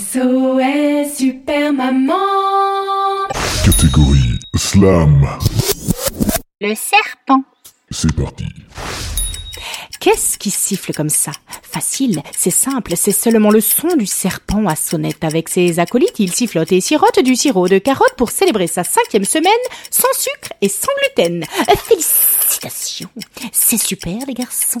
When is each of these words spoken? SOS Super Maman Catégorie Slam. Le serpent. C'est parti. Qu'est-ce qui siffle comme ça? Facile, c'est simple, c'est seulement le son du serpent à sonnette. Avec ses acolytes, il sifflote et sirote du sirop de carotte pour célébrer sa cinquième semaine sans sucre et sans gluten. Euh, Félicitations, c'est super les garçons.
SOS 0.00 1.14
Super 1.18 1.72
Maman 1.74 2.14
Catégorie 3.64 4.38
Slam. 4.56 5.28
Le 6.62 6.74
serpent. 6.74 7.42
C'est 7.90 8.14
parti. 8.16 8.46
Qu'est-ce 10.00 10.38
qui 10.38 10.50
siffle 10.50 10.94
comme 10.94 11.10
ça? 11.10 11.32
Facile, 11.62 12.22
c'est 12.34 12.50
simple, 12.50 12.94
c'est 12.96 13.12
seulement 13.12 13.50
le 13.50 13.60
son 13.60 13.94
du 13.96 14.06
serpent 14.06 14.64
à 14.66 14.74
sonnette. 14.74 15.22
Avec 15.22 15.50
ses 15.50 15.78
acolytes, 15.78 16.18
il 16.18 16.32
sifflote 16.32 16.72
et 16.72 16.80
sirote 16.80 17.20
du 17.22 17.36
sirop 17.36 17.68
de 17.68 17.76
carotte 17.78 18.14
pour 18.16 18.30
célébrer 18.30 18.68
sa 18.68 18.84
cinquième 18.84 19.26
semaine 19.26 19.52
sans 19.90 20.08
sucre 20.14 20.54
et 20.62 20.70
sans 20.70 20.88
gluten. 21.16 21.44
Euh, 21.68 21.74
Félicitations, 21.76 23.10
c'est 23.52 23.76
super 23.76 24.16
les 24.26 24.34
garçons. 24.34 24.80